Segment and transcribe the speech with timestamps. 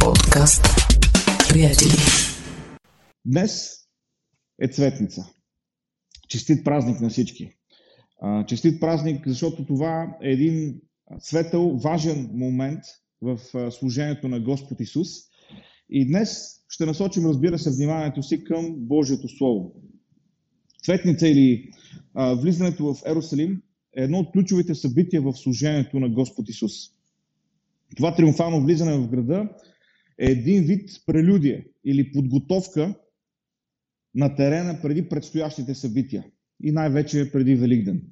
[0.00, 0.64] подкаст
[1.48, 1.90] Приятели.
[3.24, 3.76] Днес
[4.62, 5.26] е цветница.
[6.28, 7.52] Честит празник на всички.
[8.46, 10.80] Честит празник, защото това е един
[11.18, 12.80] светъл, важен момент
[13.22, 13.38] в
[13.70, 15.08] служението на Господ Исус.
[15.90, 19.72] И днес ще насочим, разбира се, вниманието си към Божието Слово.
[20.82, 21.70] Цветница или
[22.14, 23.62] а, влизането в Ерусалим
[23.96, 26.72] е едно от ключовите събития в служението на Господ Исус.
[27.96, 29.48] Това триумфално влизане в града
[30.18, 32.94] е един вид прелюдия или подготовка
[34.14, 36.24] на терена преди предстоящите събития
[36.62, 38.02] и най-вече преди Великден.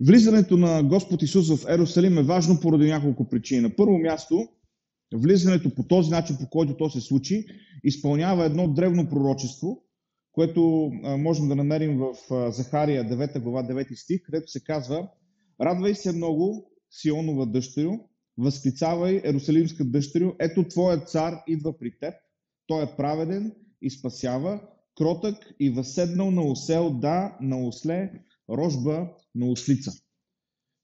[0.00, 3.60] Влизането на Господ Исус в Ерусалим е важно поради няколко причини.
[3.60, 4.48] На първо място,
[5.14, 7.46] влизането по този начин, по който то се случи,
[7.84, 9.84] изпълнява едно древно пророчество,
[10.32, 12.14] което можем да намерим в
[12.50, 15.08] Захария 9 глава 9 стих, където се казва
[15.60, 17.92] Радвай се много, Сионова дъщерю,
[18.38, 22.14] възклицавай, Ерусалимска дъщерю, ето твоят цар идва при теб,
[22.66, 24.60] той е праведен и спасява,
[24.98, 28.12] кротък и възседнал на осел, да, на осле,
[28.50, 29.92] рожба на ослица.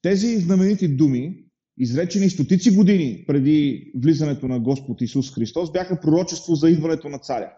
[0.02, 1.44] Тези знаменити думи,
[1.78, 7.52] изречени стотици години преди влизането на Господ Исус Христос, бяха пророчество за идването на царя.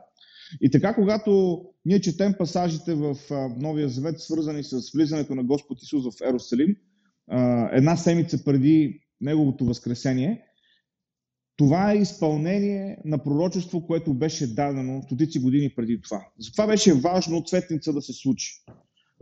[0.61, 3.17] И така, когато ние четем пасажите в
[3.57, 6.77] Новия Завет, свързани с влизането на Господ Исус в Ерусалим,
[7.73, 10.43] една седмица преди Неговото възкресение,
[11.57, 16.27] това е изпълнение на пророчество, което беше дадено стотици години преди това.
[16.39, 18.65] Затова беше важно цветница да се случи.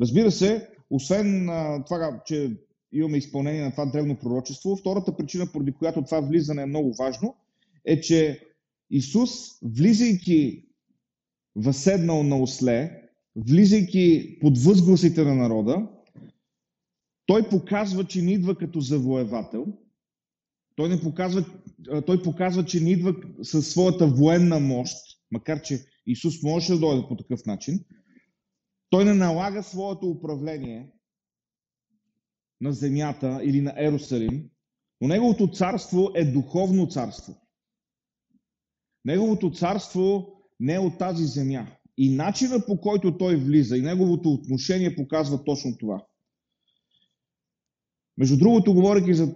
[0.00, 1.46] Разбира се, освен
[1.86, 2.56] това, че
[2.92, 7.36] имаме изпълнение на това древно пророчество, втората причина, поради която това влизане е много важно,
[7.84, 8.40] е, че
[8.90, 9.30] Исус,
[9.62, 10.64] влизайки
[11.56, 13.02] възседнал на осле,
[13.36, 15.88] влизайки под възгласите на народа,
[17.26, 19.66] той показва, че не идва като завоевател.
[20.76, 21.44] Той, не показва,
[22.06, 24.96] той показва, че не идва със своята военна мощ,
[25.30, 27.84] макар че Исус можеше да дойде по такъв начин.
[28.90, 30.90] Той не налага своето управление
[32.60, 34.50] на земята или на Ерусалим,
[35.00, 37.34] но неговото царство е духовно царство.
[39.04, 41.66] Неговото царство не е от тази земя.
[41.98, 46.06] И начина по който той влиза и неговото отношение показва точно това.
[48.18, 49.34] Между другото, говоряки за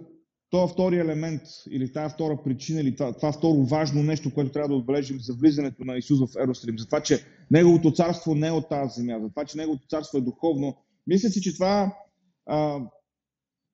[0.49, 4.67] този втори елемент или тази втора причина или това, това второ важно нещо, което трябва
[4.67, 8.51] да отбележим за влизането на Исус в Ерусалим, за това, че Неговото царство не е
[8.51, 10.77] от тази земя, за това, че Неговото царство е духовно,
[11.07, 11.97] мисля си, че това
[12.45, 12.79] а,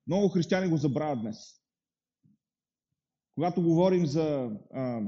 [0.06, 1.36] много християни го забравят днес.
[3.34, 5.00] Когато говорим за а,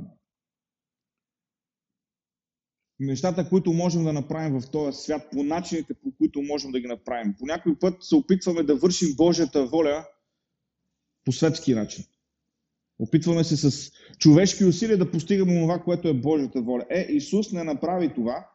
[3.01, 6.87] нещата, които можем да направим в този свят, по начините, по които можем да ги
[6.87, 7.35] направим.
[7.39, 10.07] По някой път се опитваме да вършим Божията воля
[11.29, 12.05] по светски начин.
[12.99, 16.85] Опитваме се с човешки усилия да постигаме това, което е Божията воля.
[16.91, 18.51] Е, Исус не направи това.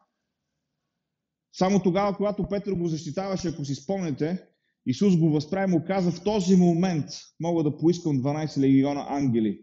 [1.51, 4.43] Само тогава, когато Петър го защитаваше, ако си спомнете,
[4.85, 7.05] Исус го възправи му каза, в този момент
[7.39, 9.61] мога да поискам 12 легиона ангели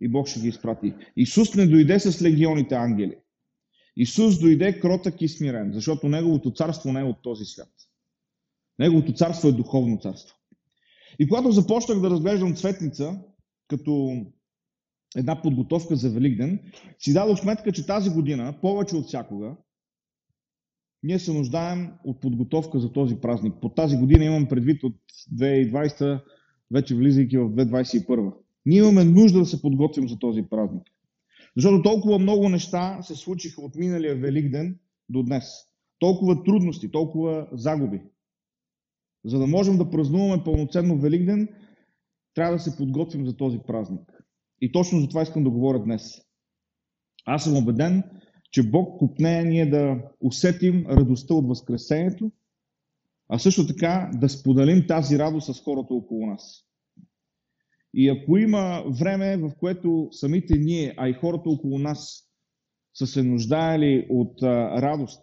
[0.00, 0.94] и Бог ще ги изпрати.
[1.16, 3.16] Исус не дойде с легионите ангели.
[3.96, 7.72] Исус дойде кротък и смирен, защото Неговото царство не е от този свят.
[8.78, 10.36] Неговото царство е духовно царство.
[11.18, 13.20] И когато започнах да разглеждам цветница
[13.68, 14.24] като
[15.16, 16.60] една подготовка за Великден,
[16.98, 19.56] си дадох сметка, че тази година, повече от всякога,
[21.02, 23.54] ние се нуждаем от подготовка за този празник.
[23.60, 24.96] По тази година имам предвид от
[25.34, 26.22] 2020,
[26.70, 28.32] вече влизайки в 2021.
[28.66, 30.82] Ние имаме нужда да се подготвим за този празник.
[31.56, 34.78] Защото толкова много неща се случиха от миналия Великден
[35.08, 35.44] до днес.
[35.98, 38.00] Толкова трудности, толкова загуби.
[39.26, 41.48] За да можем да празнуваме пълноценно Великден,
[42.34, 44.12] трябва да се подготвим за този празник.
[44.60, 46.20] И точно за това искам да говоря днес.
[47.24, 48.02] Аз съм убеден,
[48.50, 52.32] че Бог купне ние да усетим радостта от Възкресението,
[53.28, 56.62] а също така да споделим тази радост с хората около нас.
[57.94, 62.22] И ако има време, в което самите ние, а и хората около нас
[62.94, 65.22] са се нуждаели от радост,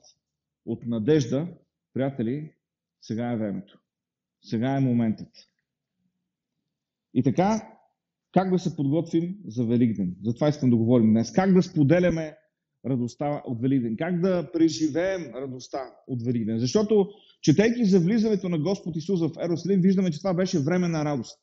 [0.66, 1.48] от надежда,
[1.94, 2.52] приятели,
[3.02, 3.83] сега е времето.
[4.44, 5.30] Сега е моментът.
[7.14, 7.74] И така,
[8.34, 10.16] как да се подготвим за Великден?
[10.24, 11.32] За това искам да говорим днес.
[11.32, 12.38] Как да споделяме
[12.86, 13.96] радостта от Великден?
[13.98, 16.60] Как да преживеем радостта от Великден?
[16.60, 17.10] Защото,
[17.42, 21.40] четейки за влизането на Господ Исус в Ерусалим, виждаме, че това беше време на радост.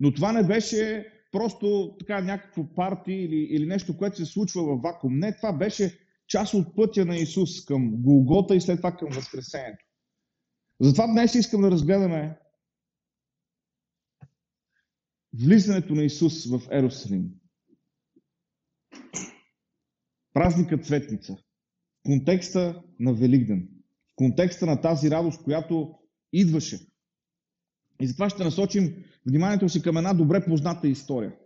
[0.00, 4.82] Но това не беше просто така някакво парти или, или нещо, което се случва във
[4.82, 5.18] вакуум.
[5.18, 5.98] Не, това беше
[6.28, 9.84] част от пътя на Исус към Голгота и след това към Възкресението.
[10.80, 12.38] Затова днес искам да разгледаме
[15.34, 17.30] влизането на Исус в Ерусалим.
[20.34, 23.68] празника Цветница, в контекста на Великден,
[24.12, 25.94] в контекста на тази радост, която
[26.32, 26.80] идваше.
[28.00, 31.36] И затова ще насочим вниманието си към една добре позната история.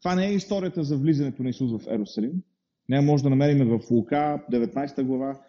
[0.00, 2.42] Това не е историята за влизането на Исус в Ерусалим.
[2.88, 5.40] Не може да намерим в Лука, 19 глава.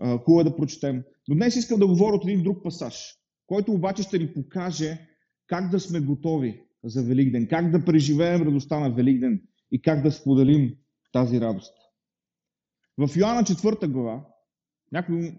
[0.00, 1.02] Хубаво е да прочетем.
[1.28, 3.14] Но днес искам да говоря от един друг пасаж,
[3.46, 5.08] който обаче ще ни покаже
[5.46, 9.42] как да сме готови за Великден, как да преживеем радостта на Великден
[9.72, 10.74] и как да споделим
[11.12, 11.74] тази радост.
[12.98, 14.24] В Йоанна 4 глава,
[14.92, 15.38] някой,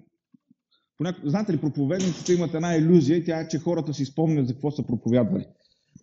[0.98, 4.72] понякога, знаете ли, проповедниците имат една иллюзия, тя е, че хората си спомнят за какво
[4.72, 5.46] са проповядвали.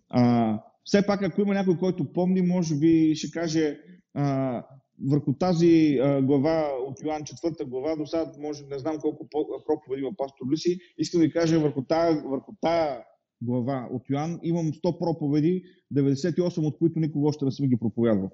[0.09, 3.79] А, все пак, ако има някой, който помни, може би ще каже
[4.13, 4.65] а,
[5.01, 9.27] върху тази а, глава от Йоан 4 глава, до сега може, не знам колко
[9.65, 13.03] проповеди има пастор Люси, искам да ви кажа върху тая, върху тая
[13.41, 15.63] глава от Йоан имам 100 проповеди,
[15.95, 18.31] 98 от които никога още не съм ги проповядвал.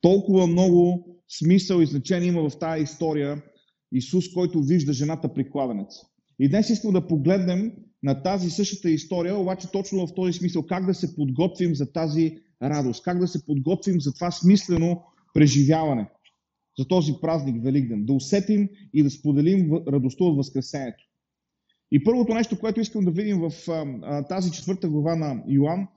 [0.00, 1.06] Толкова много
[1.38, 3.42] смисъл и значение има в тази история
[3.92, 5.88] Исус, който вижда жената при кладенец.
[6.38, 10.86] И днес искам да погледнем на тази същата история, обаче точно в този смисъл, как
[10.86, 15.02] да се подготвим за тази радост, как да се подготвим за това смислено
[15.36, 16.08] преживяване,
[16.78, 21.04] за този празник Великден, да усетим и да споделим радостта от Възкресението.
[21.90, 23.52] И първото нещо, което искам да видим в
[24.28, 25.88] тази четвърта глава на Йоан,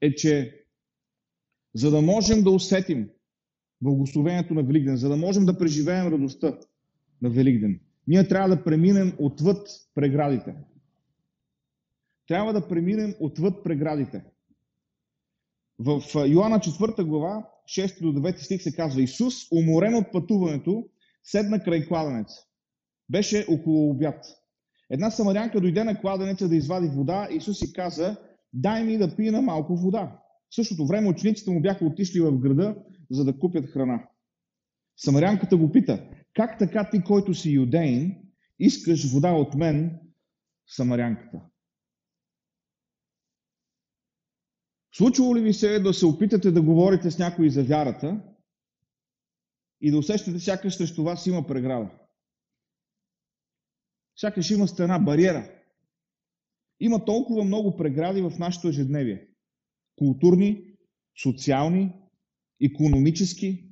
[0.00, 0.60] е, че
[1.74, 3.08] за да можем да усетим
[3.80, 6.58] благословението на Великден, за да можем да преживеем радостта
[7.22, 10.54] на Великден, ние трябва да преминем отвъд преградите.
[12.28, 14.24] Трябва да преминем отвъд преградите.
[15.78, 20.88] В Йоанна 4 глава, 6 до 9 стих се казва Исус, уморен от пътуването,
[21.24, 22.28] седна край кладенец.
[23.10, 24.24] Беше около обяд.
[24.90, 27.28] Една самарянка дойде на кладенеца да извади вода.
[27.30, 28.16] Исус си каза,
[28.52, 30.18] дай ми да пия малко вода.
[30.50, 32.76] В същото време учениците му бяха отишли в града,
[33.10, 34.08] за да купят храна.
[34.96, 38.16] Самарянката го пита, как така ти, който си юдеин,
[38.58, 40.00] искаш вода от мен,
[40.66, 41.40] самарянката?
[44.94, 48.22] Случвало ли ви се да се опитате да говорите с някой за вярата
[49.80, 51.90] и да усещате сякаш срещу вас има преграда?
[54.16, 55.50] Сякаш има стена, бариера.
[56.80, 59.28] Има толкова много прегради в нашето ежедневие.
[59.96, 60.74] Културни,
[61.22, 61.92] социални,
[62.60, 63.68] економически,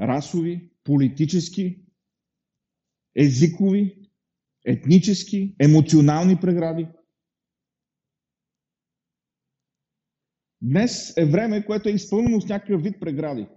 [0.00, 1.86] расови, политически,
[3.16, 4.10] езикови,
[4.66, 6.88] етнически, емоционални прегради.
[10.62, 13.48] Днес е време, което е изпълнено с някакъв вид прегради.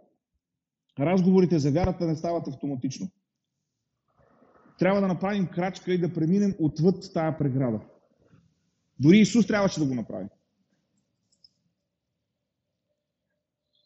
[1.00, 3.12] Разговорите за вярата не стават автоматично.
[4.80, 7.80] Трябва да направим крачка и да преминем отвъд тая преграда.
[9.00, 10.28] Дори Исус трябваше да го направи.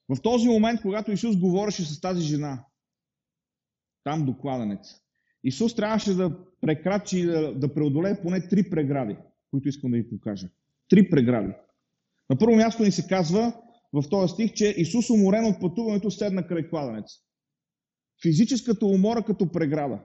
[0.10, 2.66] В този момент, когато Исус говореше с тази жена,
[4.04, 5.02] там до кладенец,
[5.44, 7.26] Исус трябваше да прекрачи и
[7.60, 9.18] да преодолее поне три прегради,
[9.52, 10.50] които искам да ви покажа.
[10.90, 11.54] Три прегради.
[12.30, 13.54] На първо място ни се казва
[13.94, 17.06] в този стих, че Исус уморен от пътуването седна край кладенец.
[18.22, 20.00] Физическата умора като преграда.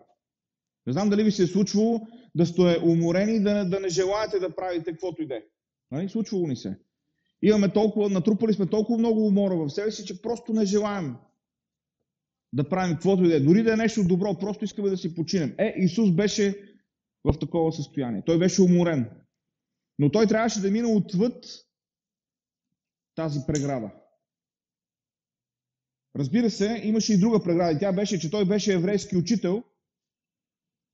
[0.87, 2.00] Не знам дали ви се е случвало
[2.34, 5.43] да сте уморени и да, да не желаете да правите каквото и да е.
[5.90, 6.08] Нали?
[6.08, 6.78] Случвало ни се.
[7.43, 11.16] Имаме толкова, натрупали сме толкова много умора в себе си, че просто не желаем
[12.52, 13.40] да правим каквото и да е.
[13.40, 15.54] Дори да е нещо добро, просто искаме да си починем.
[15.59, 16.75] Е, Исус беше
[17.25, 18.23] в такова състояние.
[18.26, 19.11] Той беше уморен.
[19.99, 21.47] Но той трябваше да мине отвъд
[23.20, 23.90] тази преграда.
[26.16, 27.78] Разбира се, имаше и друга преграда.
[27.78, 29.62] Тя беше, че той беше еврейски учител,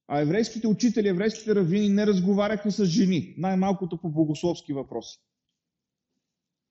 [0.08, 5.18] а еврейските учители, еврейските равини не разговаряха с жени, най-малкото по богословски въпроси.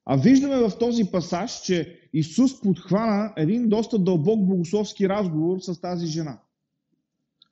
[0.05, 6.07] А виждаме в този пасаж, че Исус подхвана един доста дълбок богословски разговор с тази
[6.07, 6.39] жена.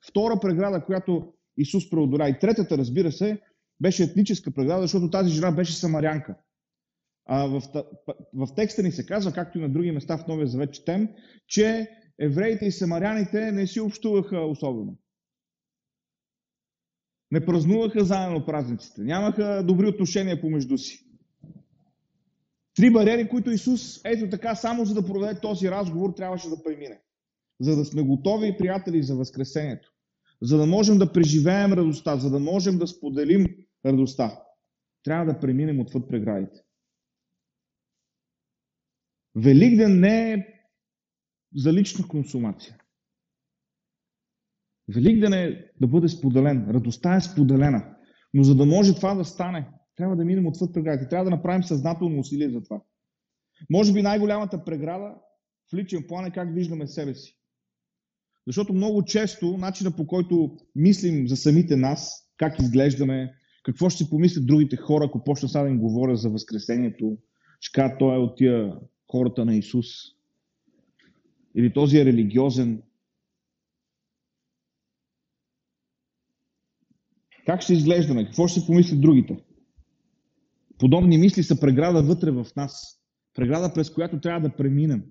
[0.06, 2.28] Втора преграда, която Исус преодоля.
[2.28, 3.40] И третата, разбира се,
[3.80, 6.34] беше етническа преграда, защото тази жена беше самарянка.
[7.26, 7.62] А в,
[8.34, 11.08] в текста ни се казва, както и на други места в Новия Завет четем,
[11.46, 11.88] че
[12.20, 14.98] евреите и самаряните не си общуваха особено.
[17.30, 19.02] Не празнуваха заедно празниците.
[19.02, 21.04] Нямаха добри отношения помежду си.
[22.74, 27.00] Три бариери, които Исус, ето така, само за да проведе този разговор, трябваше да премине.
[27.60, 29.92] За да сме готови, приятели, за Възкресението.
[30.42, 33.46] За да можем да преживеем радостта, за да можем да споделим
[33.86, 34.42] радостта.
[35.04, 36.63] Трябва да преминем отвъд преградите.
[39.36, 40.46] Великден не е
[41.54, 42.76] за лична консумация.
[44.94, 46.70] Великден е да бъде споделен.
[46.70, 47.96] Радостта е споделена.
[48.34, 51.08] Но за да може това да стане, трябва да минем отвъд преградите.
[51.08, 52.80] Трябва да направим съзнателно усилие за това.
[53.70, 55.14] Може би най-голямата преграда
[55.70, 57.38] в личен план е как виждаме себе си.
[58.46, 64.10] Защото много често начина по който мислим за самите нас, как изглеждаме, какво ще си
[64.10, 67.18] помислят другите хора, ако почна сега да им говоря за Възкресението,
[67.60, 68.74] ще кажа, той е от тия
[69.10, 69.86] хората на Исус.
[71.54, 72.82] Или този е религиозен.
[77.46, 78.24] Как ще изглеждаме?
[78.24, 79.44] Какво ще си помислят другите?
[80.78, 83.00] Подобни мисли са преграда вътре в нас.
[83.34, 85.04] Преграда, през която трябва да преминем.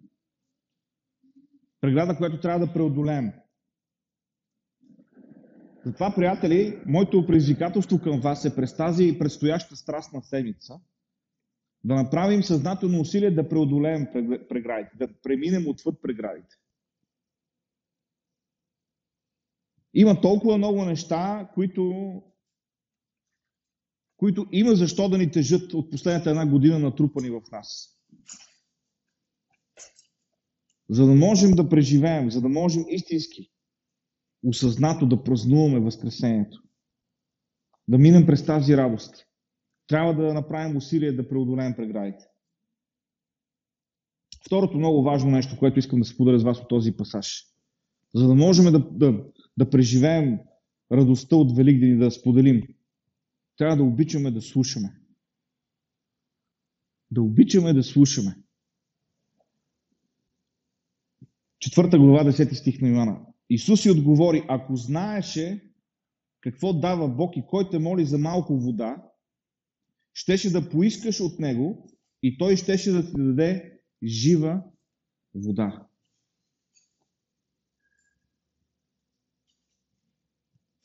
[1.81, 3.31] Преграда, която трябва да преодолеем.
[5.85, 10.79] Затова, приятели, моето предизвикателство към вас е през тази предстояща страстна седмица
[11.84, 14.08] да направим съзнателно усилие да преодолеем
[14.50, 16.56] преградите, да преминем отвъд преградите.
[19.94, 21.94] Има толкова много неща, които,
[24.18, 27.90] които има защо да ни тежат от последната една година натрупани в нас.
[30.90, 33.52] За да можем да преживеем, за да можем истински,
[34.44, 36.63] осъзнато да празнуваме Възкресението.
[37.88, 39.28] Да минем през тази радост.
[39.88, 42.25] Трябва да направим усилие да преодолеем преградите.
[44.46, 47.46] Второто много важно нещо, което искам да споделя с вас от този пасаж.
[48.16, 49.24] За да можем да, да,
[49.58, 50.40] да преживеем
[50.92, 52.63] радостта от Великден и да споделим,
[53.58, 55.00] трябва да обичаме да слушаме.
[57.12, 58.36] Да обичаме да слушаме.
[61.60, 63.25] Четвърта глава, 10 стих на Ивана.
[63.50, 65.72] Исус си отговори, ако знаеше
[66.42, 69.04] какво дава Бог и кой те моли за малко вода,
[70.13, 71.89] щеше да поискаш от него
[72.24, 74.63] и той щеше да ти даде жива
[75.36, 75.88] вода.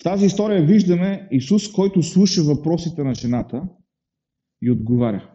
[0.01, 3.69] В тази история виждаме Исус, който слуша въпросите на жената
[4.63, 5.35] и отговаря.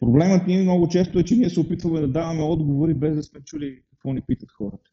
[0.00, 3.40] Проблемът ни много често е, че ние се опитваме да даваме отговори, без да сме
[3.44, 4.90] чули какво ни питат хората.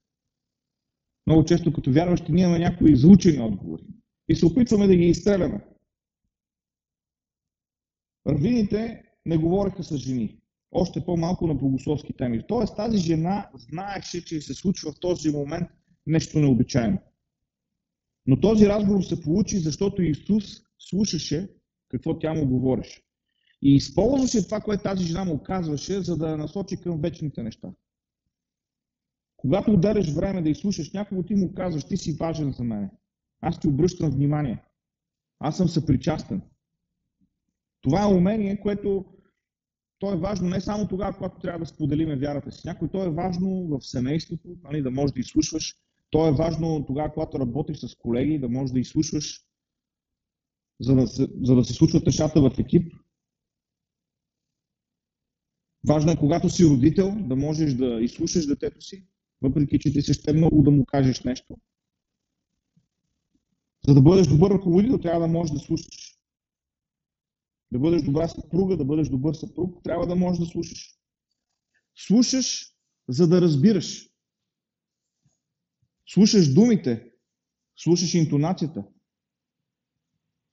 [1.28, 3.84] Много често като вярващи ние имаме някои изучени отговори
[4.30, 5.62] и се опитваме да ги изстреляме.
[8.28, 10.38] Равините не говореха с жени.
[10.72, 12.48] Още по-малко на богословски теми.
[12.48, 15.70] Тоест тази жена знаеше, че се случва в този момент
[16.08, 16.98] нещо необичайно.
[18.26, 21.50] Но този разговор се получи, защото Исус слушаше
[21.90, 23.02] какво тя му говореше.
[23.62, 27.70] И използваше това, което тази жена му казваше, за да насочи към вечните неща.
[29.38, 32.90] Когато отделяш време да изслушаш някого, ти му казваш, ти си важен за мен.
[33.42, 34.64] Аз ти обръщам внимание.
[35.40, 36.42] Аз съм съпричастен.
[37.82, 39.06] Това е умение, което
[40.00, 42.62] то е важно не само тогава, когато трябва да споделиме вярата си.
[42.66, 45.76] Някой то е важно в семейството, нали, да можеш да изслушваш.
[46.10, 49.42] То е важно тогава, когато работиш с колеги, да можеш да изслушваш,
[50.80, 52.94] за да се, за да се случват нещата в екип.
[55.88, 59.06] Важно е, когато си родител, да можеш да изслушаш детето си,
[59.42, 61.58] въпреки че ти се ще много да му кажеш нещо.
[63.88, 66.11] За да бъдеш добър ръководител, трябва да можеш да слушаш.
[67.72, 70.96] Да бъдеш добра съпруга, да бъдеш добър съпруг, трябва да можеш да слушаш.
[71.96, 72.74] Слушаш,
[73.10, 74.10] за да разбираш.
[76.08, 77.12] Слушаш думите,
[77.76, 78.84] слушаш интонацията.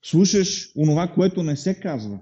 [0.05, 2.19] Слушаш онова, което не се казва.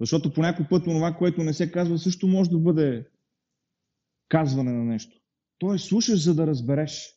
[0.00, 3.08] Защото по някой път онова, което не се казва, също може да бъде
[4.28, 5.20] казване на нещо.
[5.58, 7.14] Тоест, слушаш, за да разбереш.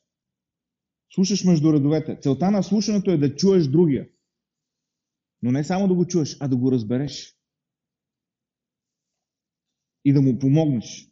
[1.13, 2.19] Слушаш между редовете.
[2.21, 4.07] Целта на слушането е да чуеш другия.
[5.41, 7.38] Но не само да го чуеш, а да го разбереш.
[10.05, 11.12] И да му помогнеш.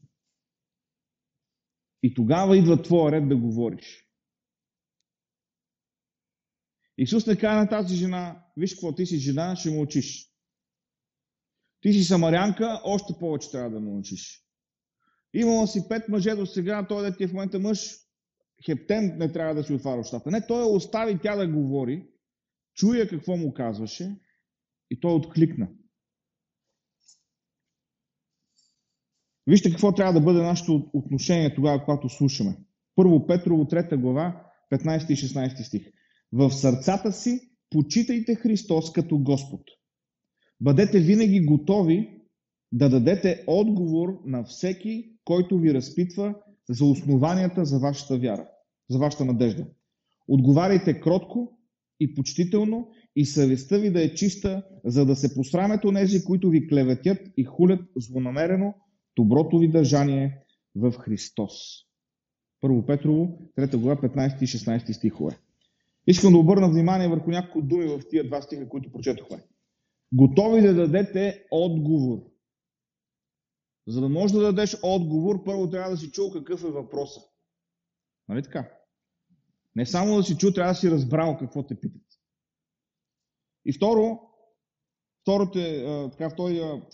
[2.04, 4.06] И тогава идва твоя ред да говориш.
[6.98, 10.30] Исус не каза на тази жена, виж какво ти си жена, ще му учиш.
[11.82, 14.46] Ти си самарянка, още повече трябва да му учиш.
[15.34, 17.98] Имала си пет мъже до сега, той да ти е в момента мъж,
[18.66, 20.32] хептен не трябва да си отваря устата.
[20.32, 22.08] Не, той остави тя да говори,
[22.80, 24.16] чуя какво му казваше
[24.92, 25.68] и той откликна.
[29.48, 32.58] Вижте какво трябва да бъде нашето отношение тогава, когато слушаме.
[32.96, 35.92] Първо Петрово, 3 глава, 15 и 16 стих.
[36.32, 39.62] В сърцата си почитайте Христос като Господ.
[40.62, 42.22] Бъдете винаги готови
[42.72, 46.36] да дадете отговор на всеки, който ви разпитва
[46.70, 48.48] за основанията за вашата вяра,
[48.90, 49.66] за вашата надежда.
[50.28, 51.59] Отговаряйте кротко
[52.00, 56.68] и почтително и съвестта ви да е чиста, за да се посрамят онези, които ви
[56.68, 58.74] клеветят и хулят злонамерено
[59.16, 60.44] доброто ви държание
[60.76, 61.54] в Христос.
[62.62, 65.38] Първо Петрово, 3 глава, 15 и 16 стихове.
[66.08, 69.44] Искам да обърна внимание върху някои думи в тия два стиха, които прочетохме.
[70.14, 72.20] Готови да дадете отговор
[73.88, 77.24] За да можеш да дадеш отговор, първо трябва да си чул какъв е въпросът.
[78.30, 78.79] Нали така?
[79.80, 82.02] Не само да си чул, трябва да си разбрал какво те питат.
[83.66, 84.20] И второ,
[85.22, 85.60] втората,
[86.12, 86.30] така,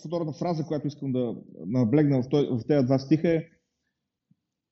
[0.06, 3.48] втората фраза, която искам да наблегна в, в тези два стиха е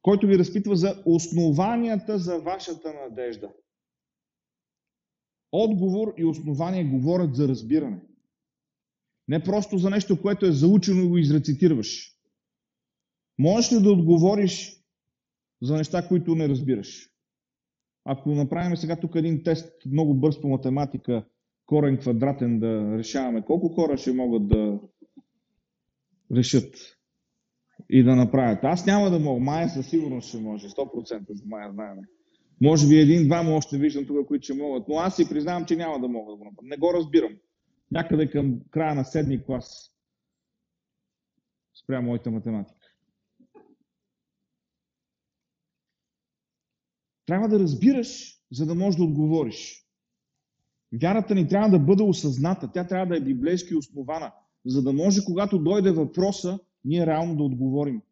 [0.03, 3.53] който ви разпитва за основанията за вашата надежда.
[5.53, 8.01] Отговор и основание говорят за разбиране.
[9.29, 12.13] Не просто за нещо, което е заучено и го изрецитираш.
[13.39, 14.83] Можеш ли да отговориш
[15.63, 17.14] за неща, които не разбираш?
[18.05, 21.25] Ако направим сега тук един тест, много бърз по математика,
[21.67, 24.81] корен квадратен да решаваме, колко хора ще могат да
[26.37, 26.75] решат
[27.91, 28.65] и да направят?
[28.65, 31.99] Аз няма да мога, Майя със сигурност ще може, 100% за Майя знаем.
[32.61, 36.01] Може би един-двама още виждам тук, които ще могат, но аз си признавам, че няма
[36.01, 36.69] да мога да го направя.
[36.69, 37.33] Не го разбирам.
[37.91, 39.91] Някъде към края на седми клас
[41.83, 42.84] спря моята математика.
[47.27, 49.87] Трябва да разбираш, за да можеш да отговориш.
[51.01, 54.33] Вярата ни трябва да бъде осъзната, тя трябва да е библейски основана,
[54.67, 58.03] за да може, когато дойде въпроса, ние реално да отговорим.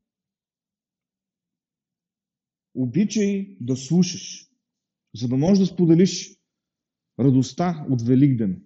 [2.74, 4.48] Обичай да слушаш,
[5.14, 6.38] за да можеш да споделиш
[7.18, 8.62] радостта от Великден.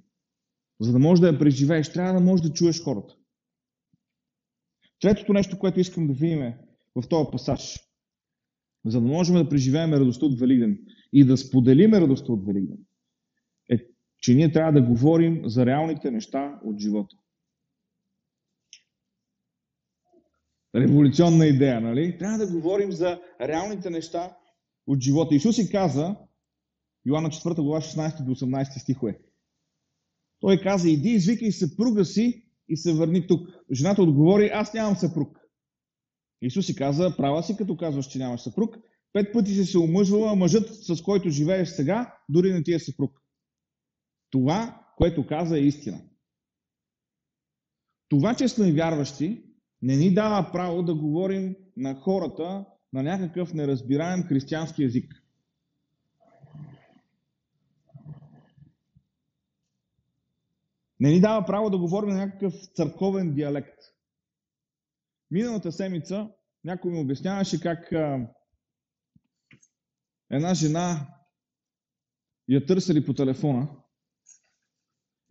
[0.81, 3.17] За да можеш да я преживееш, трябва да можеш да чуеш хората.
[5.01, 6.55] Третото нещо, което искам да видим
[6.95, 7.86] в този пасаж,
[8.87, 10.79] за да можем да преживеем радостта от Великден
[11.13, 12.79] и да споделим радостта от Великден,
[13.71, 13.79] е,
[14.19, 17.17] че ние трябва да говорим за реалните неща от живота.
[20.75, 22.19] Революционна идея, нали?
[22.19, 24.37] Трябва да говорим за реалните неща
[24.87, 25.35] от живота.
[25.35, 26.17] Исус си каза,
[27.07, 29.19] Йоанна 4 глава 16 до 18 стихове.
[30.41, 33.49] Той каза, иди, извикай съпруга си и се върни тук.
[33.73, 35.39] Жената отговори, аз нямам съпруг.
[36.47, 38.77] Исус си каза, права си, като казваш, че нямаш съпруг.
[39.13, 43.23] Пет пъти си се омъжвала, мъжът, с който живееш сега, дори не ти е съпруг.
[44.31, 46.01] Това, което каза, е истина.
[48.09, 49.45] Това, че сме вярващи,
[49.83, 55.15] не ни дава право да говорим на хората на някакъв неразбираем християнски язик.
[61.01, 63.79] Не ни дава право да говорим на някакъв църковен диалект.
[65.31, 66.29] Миналата седмица
[66.67, 68.29] някой ми обясняваше как а,
[70.31, 71.09] една жена
[72.49, 73.69] я търсили по телефона,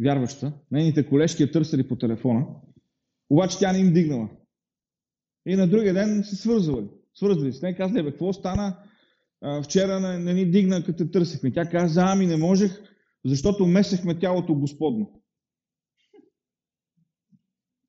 [0.01, 2.45] вярваща, нейните колежки я търсили по телефона,
[3.29, 4.29] обаче тя не им дигнала.
[5.45, 6.89] И на другия ден се свързвали.
[7.15, 7.65] Свързвали се.
[7.65, 8.83] Не казали, бе, какво стана?
[9.41, 11.51] А, вчера не, не ни дигна, като те търсихме.
[11.51, 12.81] Тя каза, ами не можех,
[13.25, 15.21] защото месехме тялото Господно.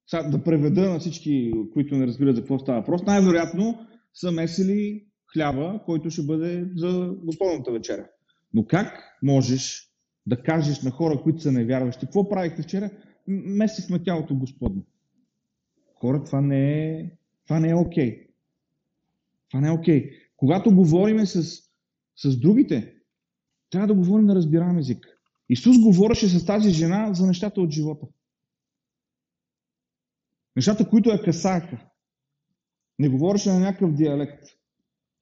[0.06, 3.02] Сега да преведа на всички, които не разбират за какво става въпрос.
[3.02, 8.06] Най-вероятно са месили хляба, който ще бъде за Господната вечеря.
[8.54, 9.90] Но как можеш
[10.26, 12.90] да кажеш на хора, които са невярващи, какво правихте вчера?
[13.28, 14.82] Месихме тялото Господно.
[16.00, 17.10] Хора, това не е,
[17.46, 18.10] това не е окей.
[18.10, 18.26] Okay.
[19.50, 20.04] Това не е окей.
[20.04, 20.10] Okay.
[20.36, 21.62] Когато говориме с,
[22.16, 22.94] с другите,
[23.70, 25.06] трябва да говорим на разбираем език.
[25.48, 28.06] Исус говореше с тази жена за нещата от живота.
[30.56, 31.90] Нещата, които я касаха.
[32.98, 34.44] Не говореше на някакъв диалект.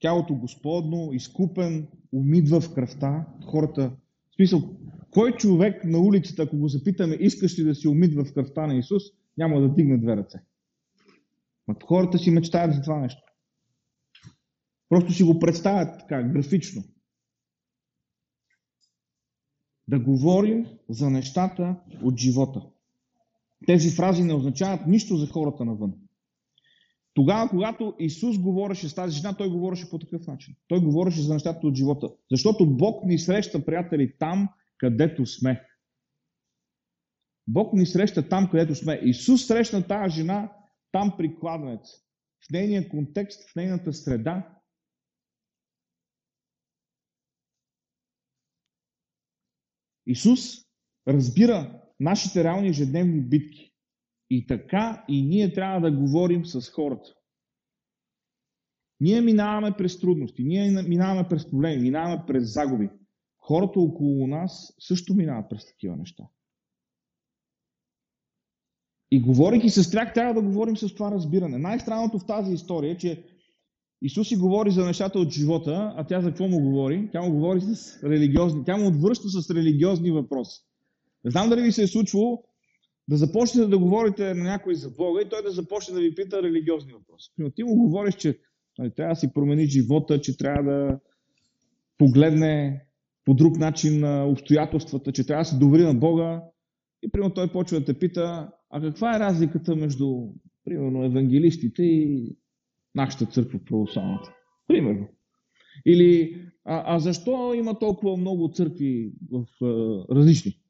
[0.01, 3.27] Тялото Господно, изкупен, умидва в кръвта.
[3.44, 3.97] Хората,
[4.31, 4.77] в смисъл,
[5.11, 8.77] кой човек на улицата, ако го запитаме, искаш ли да си умидва в кръвта на
[8.77, 9.03] Исус,
[9.37, 10.38] няма да дигне две ръце.
[11.68, 13.23] Ма хората си мечтаят за това нещо.
[14.88, 16.83] Просто си го представят така, графично.
[19.88, 22.62] Да говорим за нещата от живота.
[23.66, 25.92] Тези фрази не означават нищо за хората навън.
[27.14, 30.57] Тогава, когато Исус говореше с тази жена, той говореше по такъв начин.
[30.68, 32.11] Той говореше за нещата от живота.
[32.31, 34.48] Защото Бог ни среща, приятели, там,
[34.79, 35.66] където сме.
[37.46, 39.00] Бог ни среща там, където сме.
[39.05, 40.53] Исус срещна тази жена
[40.92, 41.88] там при кладенец.
[42.48, 44.59] В нейния контекст, в нейната среда.
[50.07, 50.40] Исус
[51.09, 53.72] разбира нашите реални ежедневни битки.
[54.30, 57.14] И така и ние трябва да говорим с хората.
[59.00, 62.90] Ние минаваме през трудности, ние минаваме през проблеми, минаваме през загуби.
[63.38, 66.24] Хората около нас също минават през такива неща.
[69.10, 71.58] И говорейки с тях, трябва да говорим с това разбиране.
[71.58, 73.24] Най-странното в тази история е, че
[74.02, 77.08] Исус си говори за нещата от живота, а тя за какво му говори?
[77.12, 80.60] Тя му говори с религиозни, тя му отвръща с религиозни въпроси.
[81.24, 82.44] Не знам дали ви се е случвало
[83.08, 86.42] да започнете да говорите на някой за Бога и той да започне да ви пита
[86.42, 87.30] религиозни въпроси.
[87.38, 88.38] Но ти му говориш, че
[88.78, 90.98] нали, трябва да си промени живота, че трябва да
[91.98, 92.84] погледне
[93.24, 96.42] по друг начин на обстоятелствата, че трябва да се довери на Бога.
[97.02, 100.28] И примерно той почва да те пита, а каква е разликата между,
[100.64, 102.37] примерно, евангелистите и
[102.94, 104.34] нашата църква православната?
[104.68, 105.08] Примерно.
[105.87, 110.60] Или, а, а защо има толкова много църкви в а, различни?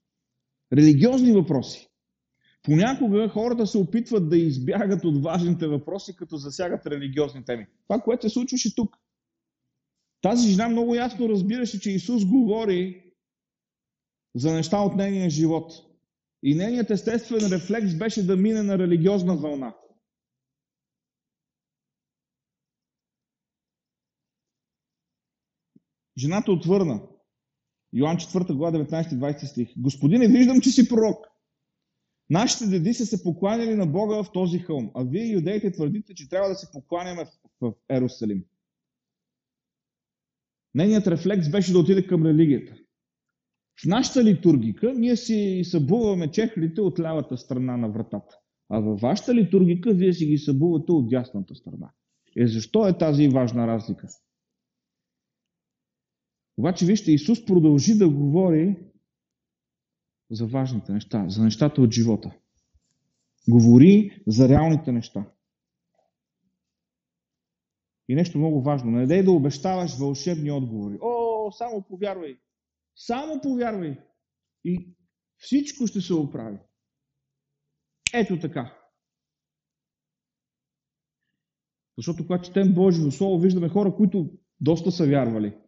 [0.72, 1.88] Религиозни въпроси.
[2.62, 7.66] Понякога хората се опитват да избягат от важните въпроси, като засягат религиозни теми.
[7.88, 8.96] Това, което се случваше тук.
[10.22, 13.12] Тази жена много ясно разбираше, че Исус говори
[14.34, 15.72] за неща от нейния живот.
[16.42, 19.74] И нейният естествен рефлекс беше да мине на религиозна вълна.
[26.18, 27.13] Жената отвърна.
[27.94, 29.68] Йоан 4 глава 19-20 стих.
[29.76, 31.26] Господине, виждам, че си пророк.
[32.30, 36.28] Нашите деди са се покланяли на Бога в този хълм, а вие, юдеите, твърдите, че
[36.28, 37.30] трябва да се покланяме в,
[37.60, 38.44] в Ерусалим.
[40.74, 42.74] Нейният рефлекс беше да отиде към религията.
[43.82, 48.38] В нашата литургика ние си събуваме чехлите от лявата страна на вратата.
[48.68, 51.90] А във вашата литургика вие си ги събувате от дясната страна.
[52.36, 54.08] Е, защо е тази важна разлика?
[56.56, 58.76] Обаче, вижте, Исус продължи да говори
[60.30, 62.30] за важните неща, за нещата от живота.
[63.48, 65.24] Говори за реалните неща.
[68.08, 68.90] И нещо много важно.
[68.90, 70.98] Не дай да обещаваш вълшебни отговори.
[71.02, 72.38] О, само повярвай.
[72.96, 73.98] Само повярвай.
[74.64, 74.94] И
[75.36, 76.58] всичко ще се оправи.
[78.14, 78.78] Ето така.
[81.98, 85.58] Защото когато четем Божието Слово, виждаме хора, които доста са вярвали.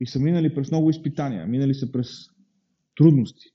[0.00, 1.46] И са минали през много изпитания.
[1.46, 2.08] Минали са през
[2.96, 3.50] трудности.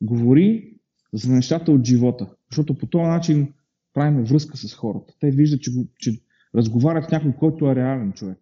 [0.00, 0.76] Говори
[1.12, 2.36] за нещата от живота.
[2.50, 3.54] Защото по този начин
[3.92, 5.14] правим връзка с хората.
[5.20, 6.20] Те виждат, че, че
[6.54, 8.38] разговарят с някой, който е реален човек.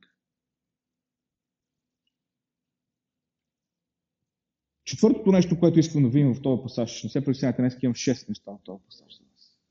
[4.85, 8.29] Четвъртото нещо, което искам да видим в този пасаж, не се притеснявайте, днес имам 6
[8.29, 9.21] неща в този пасаж.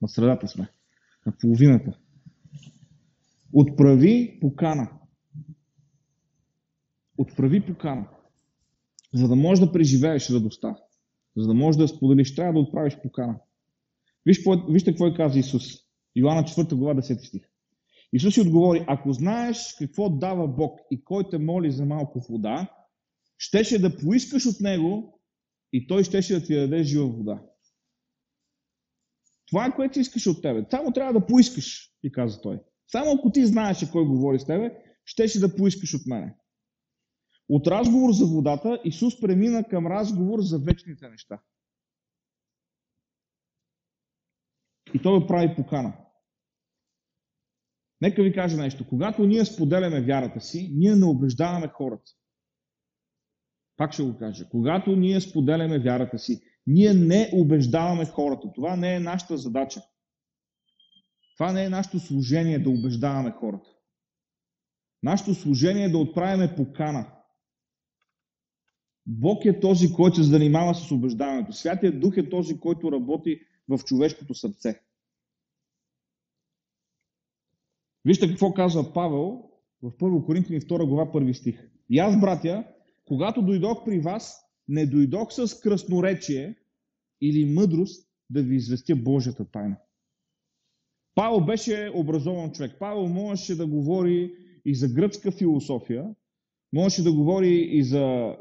[0.02, 0.70] На средата сме,
[1.26, 2.00] на половината.
[3.54, 4.90] Отправи покана.
[7.18, 8.08] Отправи покана.
[9.14, 10.78] За да можеш да преживееш радостта,
[11.36, 13.40] за да можеш да споделиш, трябва да отправиш покана.
[14.26, 15.64] Виж, вижте какво е каза Исус.
[16.16, 17.42] Йоанна 4 глава 10 стих.
[18.14, 22.68] Исус си отговори, ако знаеш какво дава Бог и кой те моли за малко вода,
[23.38, 25.20] щеше да поискаш от Него
[25.74, 27.42] и Той щеше да ти даде жива вода.
[29.48, 30.66] Това е което искаш от тебе.
[30.72, 32.60] Само трябва да поискаш, и каза той.
[32.88, 36.36] Само ако ти знаеш кой говори с тебе, щеше да поискаш от мене.
[37.50, 41.40] От разговор за водата Исус премина към разговор за вечните неща.
[44.94, 45.94] И той прави покана.
[48.02, 48.88] Нека ви кажа нещо.
[48.90, 52.12] Когато ние споделяме вярата си, ние не убеждаваме хората.
[53.78, 54.50] Пак ще го кажа.
[54.50, 58.52] Когато ние споделяме вярата си, ние не убеждаваме хората.
[58.56, 59.82] Това не е нашата задача.
[61.38, 63.70] Това не е нашето служение да убеждаваме хората.
[65.04, 67.17] Нашето служение е да отправяме покана.
[69.08, 71.54] Бог е този, който се занимава с убеждаването.
[71.54, 73.40] Святият Дух е този, който работи
[73.70, 74.82] в човешкото сърце.
[78.06, 79.44] Вижте какво казва Павел
[79.82, 81.70] в 1 Коринтини 2 глава 1 стих.
[81.90, 82.64] И аз, братя,
[83.06, 86.56] когато дойдох при вас, не дойдох с красноречие
[87.22, 89.78] или мъдрост да ви известя Божията тайна.
[91.16, 92.76] Павел беше образован човек.
[92.80, 96.16] Павел можеше да говори и за гръцка философия,
[96.74, 98.36] можеше да говори и за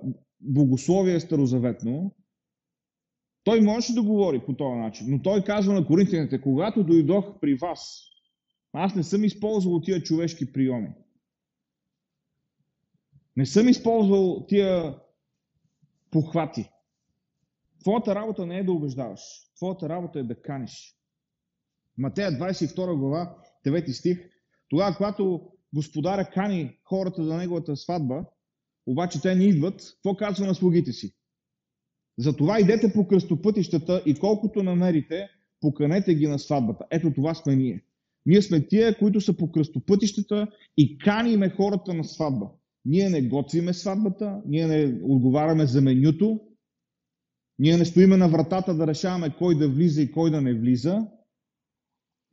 [0.46, 2.14] богословие старозаветно.
[3.44, 7.54] Той можеше да говори по този начин, но той казва на коринтияните, когато дойдох при
[7.54, 8.00] вас,
[8.72, 10.88] аз не съм използвал тия човешки приеми.
[13.36, 14.98] Не съм използвал тия
[16.10, 16.70] похвати.
[17.80, 19.20] Твоята работа не е да убеждаваш.
[19.56, 20.96] Твоята работа е да каниш.
[21.98, 24.30] Матея 22 глава, 9 стих.
[24.68, 28.24] Тогава, когато господаря кани хората за неговата сватба,
[28.86, 31.14] обаче те не идват, какво казва на слугите си?
[32.18, 35.28] Затова идете по кръстопътищата и колкото намерите,
[35.60, 36.84] поканете ги на сватбата.
[36.90, 37.84] Ето това сме ние.
[38.26, 40.46] Ние сме тия, които са по кръстопътищата
[40.76, 42.46] и каниме хората на сватба.
[42.84, 46.40] Ние не готвиме сватбата, ние не отговаряме за менюто,
[47.58, 51.06] ние не стоиме на вратата да решаваме кой да влиза и кой да не влиза.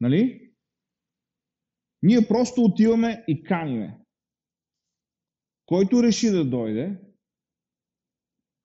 [0.01, 0.51] Нали?
[2.01, 4.02] Ние просто отиваме и каниме.
[5.73, 6.97] Който реши да дойде,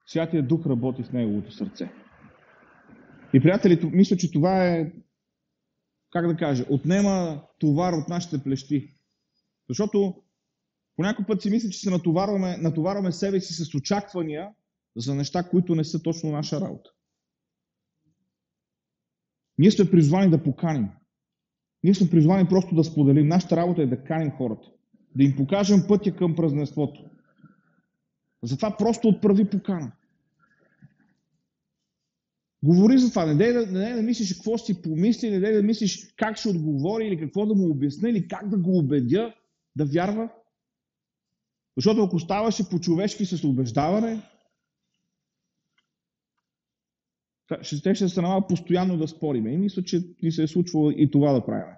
[0.06, 1.92] Святия Дух работи в неговото сърце.
[3.34, 4.92] И, приятели, мисля, че това е,
[6.10, 8.96] как да кажа, отнема товар от нашите плещи.
[9.68, 10.22] Защото
[10.96, 14.50] по някой път си мисля, че се натоварваме, натоварваме себе си с очаквания
[14.96, 16.90] за неща, които не са точно наша работа.
[19.58, 20.88] Ние сме призвани да поканим.
[21.82, 23.28] Ние сме призвани просто да споделим.
[23.28, 24.68] Нашата работа е да каним хората.
[25.16, 27.10] Да им покажем пътя към празненството.
[28.42, 29.92] Затова просто отправи покана.
[32.62, 33.26] Говори за това.
[33.26, 36.36] Не дай да, не дай да мислиш какво си помисли, не дай да мислиш как
[36.36, 39.34] ще отговори или какво да му обясня или как да го убедя
[39.76, 40.30] да вярва.
[41.76, 44.22] Защото ако ставаше по-човешки с убеждаване,
[47.62, 49.52] ще, ще се налага постоянно да спориме.
[49.52, 51.74] И мисля, че ни се е случвало и това да правим.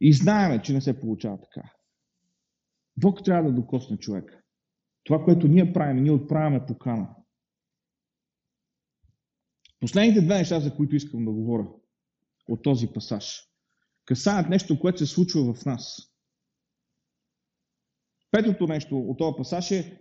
[0.00, 1.75] И знаеме, че не се получава така.
[2.96, 4.40] Бог трябва да докосне човека.
[5.04, 7.08] Това, което ние правим, ние отправяме покана.
[9.80, 11.68] Последните две неща, за които искам да говоря
[12.48, 13.42] от този пасаж,
[14.04, 16.12] касаят нещо, което се случва в нас.
[18.30, 20.00] Петото нещо от този пасаж е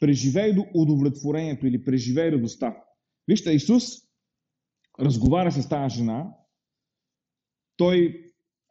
[0.00, 2.84] преживей до удовлетворението или преживей радостта.
[3.28, 3.84] Вижте, Исус
[5.00, 6.36] разговаря с тази жена,
[7.76, 8.24] той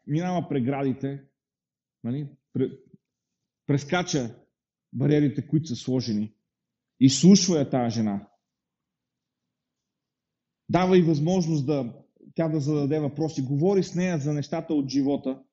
[0.07, 1.23] минава преградите,
[2.03, 2.29] нали,
[3.65, 4.35] прескача
[4.93, 6.33] бариерите, които са сложени,
[6.99, 8.27] изслушва я тази жена.
[10.69, 11.93] Дава и възможност да
[12.35, 15.43] тя да зададе въпроси, говори с нея за нещата от живота,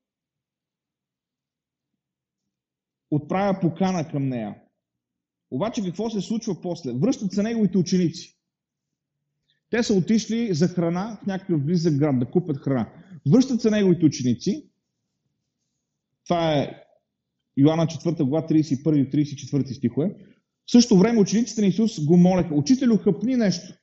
[3.11, 4.61] отправя покана към нея.
[5.51, 6.91] Обаче какво се случва после?
[6.93, 8.37] Връщат се неговите ученици.
[9.69, 12.93] Те са отишли за храна в някакъв близък град да купят храна.
[13.31, 14.69] Връщат се неговите ученици.
[16.25, 16.82] Това е
[17.57, 20.15] Йоанна 4 глава 31-34 стихове.
[20.65, 23.73] В същото време учениците на Исус го молеха, учителю, хъпни нещо.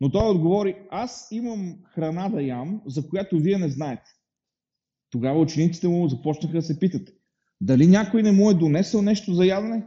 [0.00, 4.10] Но той отговори, аз имам храна да ям, за която вие не знаете.
[5.10, 7.08] Тогава учениците му започнаха да се питат,
[7.60, 9.86] дали някой не му е донесъл нещо за ядене?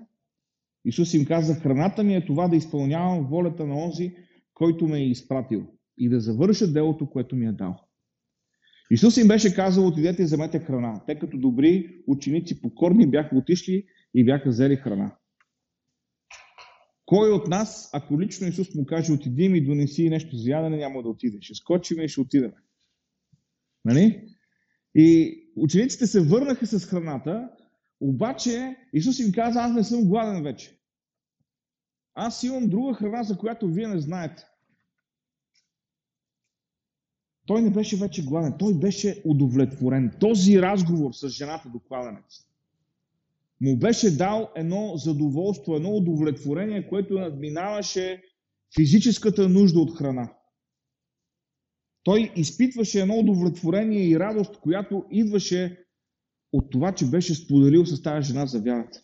[0.86, 4.16] Исус им каза, храната ми е това да изпълнявам волята на онзи,
[4.54, 5.66] който ме е изпратил
[5.98, 7.80] и да завърша делото, което ми е дал.
[8.94, 11.04] Исус им беше казал, отидете и вземете храна.
[11.08, 15.16] Те като добри ученици покорни бяха отишли и бяха взели храна.
[17.06, 21.04] Кой от нас, ако лично Исус му каже, отиди ми донеси нещо за ядене, няма
[21.04, 21.38] да отиде.
[21.42, 22.52] Ще скочим и ще отидем.
[23.86, 24.28] Нали?
[24.96, 27.50] И учениците се върнаха с храната,
[28.02, 30.80] обаче Исус им каза, аз не съм гладен вече.
[32.14, 34.44] Аз имам друга храна, за която вие не знаете.
[37.46, 40.12] Той не беше вече гладен, той беше удовлетворен.
[40.20, 42.46] Този разговор с жената до кладенец
[43.64, 48.24] му беше дал едно задоволство, едно удовлетворение, което надминаваше
[48.76, 50.34] физическата нужда от храна.
[52.04, 55.86] Той изпитваше едно удовлетворение и радост, която идваше
[56.54, 59.04] от това, че беше споделил с тази жена за вярата.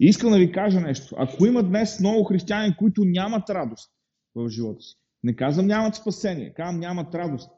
[0.00, 1.14] И искам да ви кажа нещо.
[1.18, 3.90] Ако има днес много християни, които нямат радост
[4.34, 7.50] в живота си, не казвам нямат спасение, казвам нямат радост.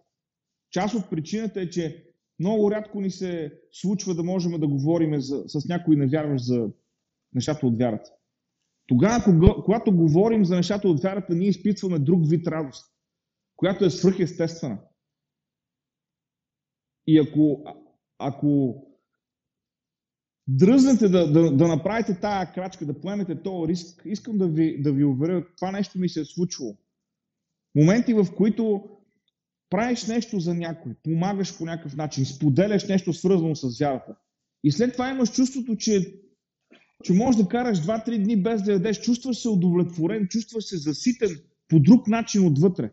[0.71, 2.05] Част от причината е, че
[2.39, 6.69] много рядко ни се случва да можем да говорим за, с някой невярващ за
[7.35, 8.11] нещата от вярата.
[8.87, 9.25] Тогава,
[9.65, 12.87] когато говорим за нещата от вярата, ние изпитваме друг вид радост,
[13.57, 14.79] която е свръхестествена.
[17.07, 17.65] И ако,
[18.19, 18.83] ако
[20.49, 24.93] дръзнете да, да, да направите тая крачка, да поемете този риск, искам да ви, да
[24.93, 26.77] ви уверя, това нещо ми се е случвало.
[27.77, 28.89] Моменти, в които
[29.71, 34.17] правиш нещо за някой, помагаш по някакъв начин, споделяш нещо свързано с вярата.
[34.65, 36.21] И след това имаш чувството, че,
[37.05, 41.43] че можеш да караш 2-3 дни без да ядеш, чувстваш се удовлетворен, чувстваш се заситен
[41.69, 42.93] по друг начин отвътре.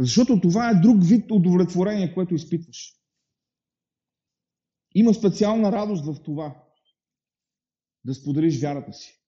[0.00, 2.94] Защото това е друг вид удовлетворение, което изпитваш.
[4.94, 6.64] Има специална радост в това
[8.04, 9.19] да споделиш вярата си.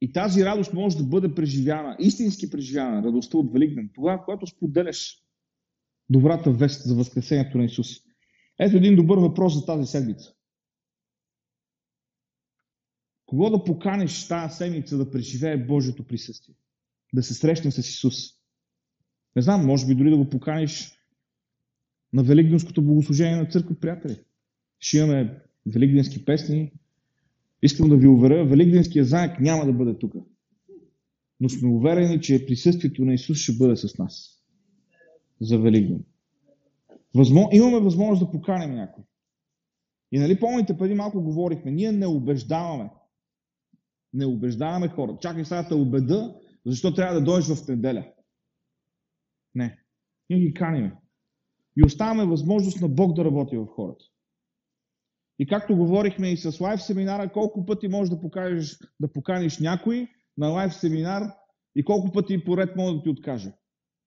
[0.00, 5.22] И тази радост може да бъде преживяна, истински преживяна, радостта от Великден, тогава, когато споделяш
[6.10, 7.88] добрата вест за Възкресението на Исус.
[8.58, 10.34] Ето един добър въпрос за тази седмица.
[13.26, 16.54] Кого да поканиш тази седмица да преживее Божието присъствие?
[17.14, 18.14] Да се срещне с Исус?
[19.36, 20.98] Не знам, може би дори да го поканиш
[22.12, 24.20] на Великденското богослужение на църква, приятели.
[24.78, 26.72] Ще имаме великденски песни,
[27.62, 30.14] Искам да ви уверя, Великденския заек няма да бъде тук.
[31.40, 34.42] Но сме уверени, че присъствието на Исус ще бъде с нас.
[35.40, 36.04] За Великден.
[37.14, 37.48] Възмо...
[37.52, 39.04] Имаме възможност да поканим някой.
[40.12, 42.90] И нали помните, преди малко говорихме, ние не убеждаваме.
[44.12, 45.18] Не убеждаваме хората.
[45.20, 48.06] Чакай сега да убеда, защо трябва да дойдеш в неделя.
[49.54, 49.78] Не.
[50.30, 50.96] Ние ги каниме.
[51.76, 54.04] И оставяме възможност на Бог да работи в хората.
[55.40, 60.08] И както говорихме и с лайв семинара, колко пъти можеш да, покажеш, да поканиш някой
[60.36, 61.22] на лайв семинар
[61.76, 63.52] и колко пъти поред може да ти откаже.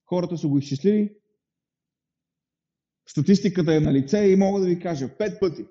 [0.05, 1.15] Хората са го изчислили.
[3.07, 5.65] Статистиката е на лице и мога да ви кажа пет пъти.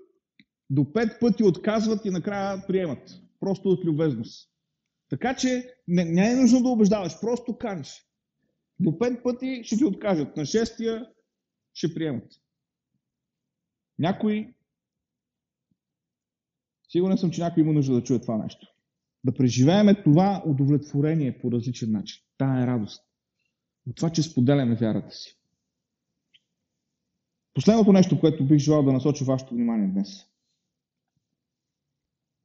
[0.70, 3.20] До пет пъти отказват и накрая приемат.
[3.40, 4.50] Просто от любезност.
[5.08, 8.06] Така че не, не е нужно да убеждаваш, просто каниш.
[8.80, 10.36] До пет пъти ще ти откажат.
[10.36, 11.06] На шестия
[11.74, 12.32] ще приемат.
[13.98, 14.54] Някой
[16.92, 18.66] Сигурен съм, че някой има нужда да чуе това нещо.
[19.24, 22.22] Да преживееме това удовлетворение по различен начин.
[22.38, 23.04] Тая е радост.
[23.86, 25.38] От това, че споделяме вярата си.
[27.54, 30.08] Последното нещо, което бих желал да насоча вашето внимание днес.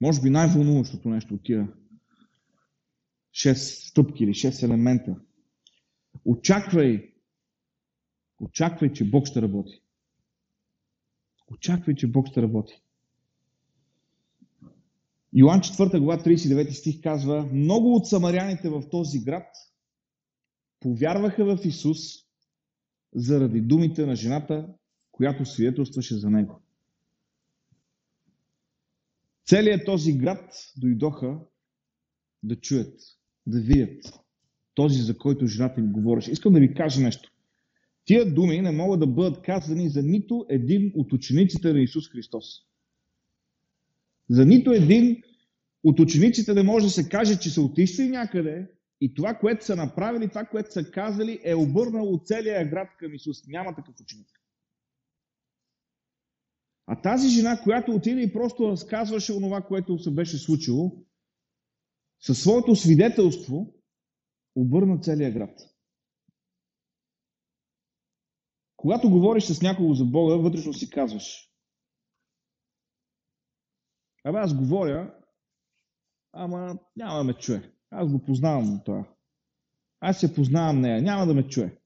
[0.02, 1.74] Може би най-вълнуващото нещо от тия
[3.32, 3.54] 6
[3.90, 5.16] стъпки или 6 елемента.
[6.26, 7.14] Очаквай,
[8.42, 9.82] очаквай, че Бог ще работи.
[11.52, 12.82] Очаквай, че Бог ще работи.
[15.34, 19.48] Йоан 4 глава 39 стих казва, много от самаряните в този град
[20.80, 21.98] повярваха в Исус
[23.16, 24.68] заради думите на жената,
[25.12, 26.62] която свидетелстваше за Него.
[29.46, 31.40] Целият този град дойдоха
[32.44, 33.00] да чуят,
[33.48, 34.24] да видят
[34.74, 36.32] този, за който жената им говореше.
[36.32, 37.32] Искам да ви кажа нещо.
[38.06, 42.46] Тия думи не могат да бъдат казани за нито един от учениците на Исус Христос.
[44.30, 45.24] За нито един
[45.84, 49.76] от учениците не може да се каже, че са отишли някъде и това, което са
[49.76, 53.48] направили, това, което са казали, е обърнало целия град към Исус.
[53.48, 54.28] Няма такъв ученик.
[56.88, 60.92] А тази жена, която отиде и просто разказваше онова, което се беше случило,
[62.20, 63.74] със своето свидетелство
[64.56, 65.60] обърна целия град.
[68.76, 71.47] Когато говориш с някого за Бога, вътрешно си казваш.
[74.24, 75.16] Абе, аз говоря,
[76.34, 77.72] ама няма да ме чуе.
[77.90, 79.06] Аз го познавам това.
[80.00, 81.78] Аз се познавам нея, няма да ме чуе.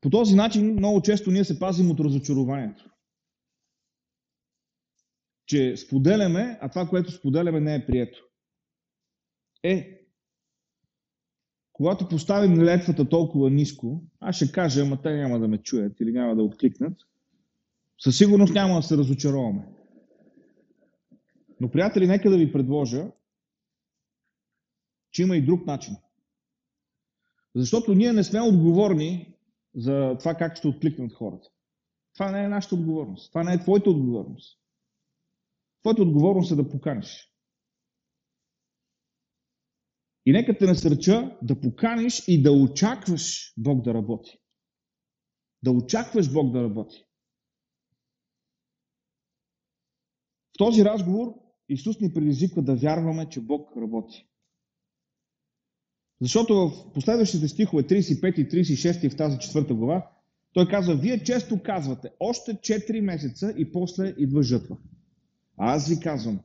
[0.00, 2.90] По този начин много често ние се пазим от разочарованието.
[5.46, 8.24] Че споделяме, а това, което споделяме, не е прието.
[9.62, 10.00] Е,
[11.72, 16.12] когато поставим летвата толкова ниско, аз ще кажа, ама те няма да ме чуят или
[16.12, 17.00] няма да откликнат,
[18.02, 19.68] със сигурност няма да се разочароваме.
[21.60, 23.12] Но, приятели, нека да ви предложа,
[25.10, 25.96] че има и друг начин.
[27.54, 29.34] Защото ние не сме отговорни
[29.74, 31.48] за това как ще откликнат хората.
[32.14, 33.30] Това не е нашата отговорност.
[33.30, 34.60] Това не е твоята отговорност.
[35.82, 37.30] Твоята отговорност е да поканиш.
[40.26, 44.38] И нека те насърча да поканиш и да очакваш Бог да работи.
[45.62, 47.09] Да очакваш Бог да работи.
[50.60, 51.34] Този разговор
[51.68, 54.26] Исус ни предизвиква да вярваме, че Бог работи.
[56.20, 60.10] Защото в последващите стихове 35 и 36 в тази четвърта глава,
[60.52, 64.76] той казва, вие често казвате, още 4 месеца и после идва жътва.
[65.58, 66.40] А аз ви казвам,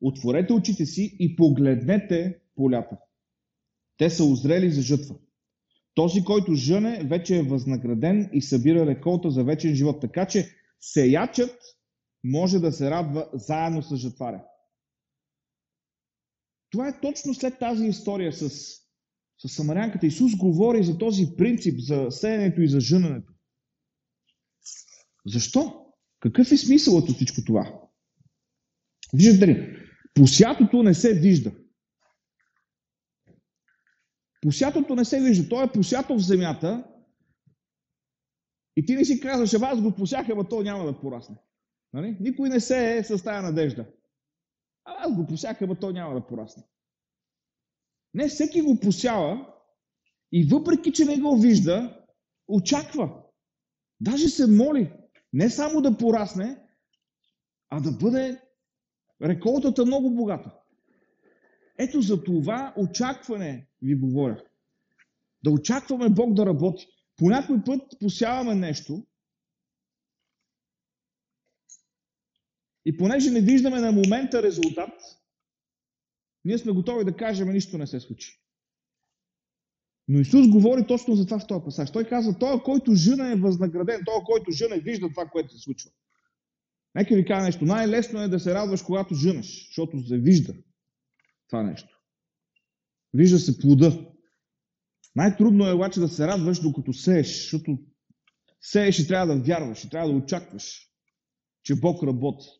[0.00, 2.96] отворете очите си и погледнете полята.
[3.96, 5.14] Те са озрели за жътва.
[5.94, 10.00] Този, който жъне, вече е възнаграден и събира реколта за вечен живот.
[10.00, 10.48] Така че
[10.80, 11.77] сеячът
[12.28, 14.44] може да се радва заедно с жатваря.
[16.70, 18.48] Това е точно след тази история с,
[19.38, 20.06] с самарянката.
[20.06, 23.32] Исус говори за този принцип за сеянето и за жънането.
[25.26, 25.86] Защо?
[26.20, 27.80] Какъв е смисълът от всичко това?
[29.14, 29.76] Виждате ли?
[30.14, 31.52] Посятото не се вижда.
[34.40, 35.48] Посятото не се вижда.
[35.48, 36.84] Той е посято в земята
[38.76, 41.36] и ти не си казваш, аз го посях, ама то няма да порасне.
[41.92, 42.16] Нали?
[42.20, 43.86] Никой не се е с тази надежда.
[44.84, 46.62] А аз го посях, ама то няма да порасне.
[48.14, 49.54] Не, всеки го посява
[50.32, 52.04] и въпреки, че не го вижда,
[52.48, 53.22] очаква.
[54.00, 54.92] Даже се моли.
[55.32, 56.62] Не само да порасне,
[57.68, 58.40] а да бъде
[59.22, 60.54] реколтата много богата.
[61.78, 64.42] Ето за това очакване ви говоря.
[65.44, 66.86] Да очакваме Бог да работи.
[67.16, 69.06] По някой път посяваме нещо
[72.88, 74.92] и понеже не виждаме на момента резултат,
[76.44, 78.40] ние сме готови да кажем, нищо не се случи.
[80.08, 81.90] Но Исус говори точно за това в този пасаж.
[81.90, 85.90] Той казва, той, който жена е възнаграден, той, който жена вижда това, което се случва.
[86.94, 87.64] Нека ви кажа нещо.
[87.64, 90.54] Най-лесно е да се радваш, когато жънеш, защото се вижда
[91.48, 92.02] това нещо.
[93.14, 94.06] Вижда се плода.
[95.16, 97.78] Най-трудно е обаче да се радваш, докато сееш, защото
[98.60, 100.88] сееш и трябва да вярваш, и трябва да очакваш,
[101.62, 102.57] че Бог работи.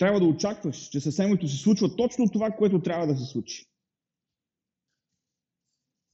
[0.00, 3.66] Трябва да очакваш, че със семето се случва точно това, което трябва да се случи.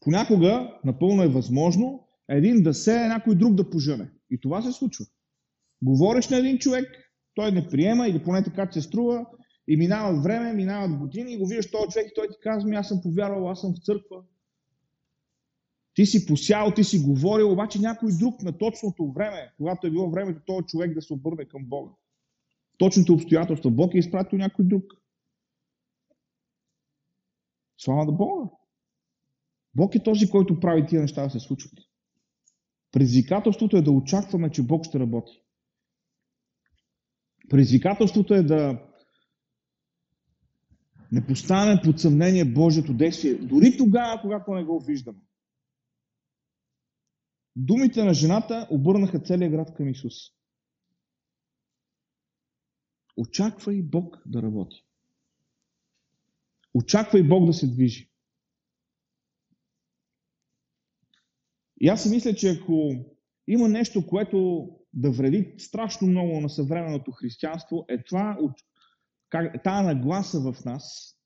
[0.00, 4.10] Понякога, напълно е възможно, един да сее, някой друг да пожене.
[4.30, 5.04] И това се случва.
[5.82, 9.26] Говориш на един човек, той не приема или поне така се струва,
[9.68, 12.88] и минават време, минават години и го виждаш този човек и той ти казва, аз
[12.88, 14.22] съм повярвал, аз съм в църква.
[15.94, 20.10] Ти си посял, ти си говорил, обаче някой друг на точното време, когато е било
[20.10, 21.92] времето този човек да се обърне към Бога.
[22.78, 23.70] Точното обстоятелство.
[23.70, 24.92] Бог е изпратил някой друг.
[27.78, 28.50] Слава на Бога.
[29.74, 31.72] Бог е този, който прави тия неща да се случват.
[32.92, 35.42] Предизвикателството е да очакваме, че Бог ще работи.
[37.48, 38.86] Предизвикателството е да
[41.12, 45.18] не поставяме под съмнение Божието действие, дори тогава, когато не го виждаме.
[47.56, 50.14] Думите на жената обърнаха целият град към Исус.
[53.16, 54.84] Очаквай Бог да работи.
[56.74, 58.10] Очаквай Бог да се движи.
[61.80, 62.92] И аз си мисля, че ако
[63.48, 68.38] има нещо, което да вреди страшно много на съвременното християнство, е това,
[69.28, 71.16] как, тая нагласа в нас,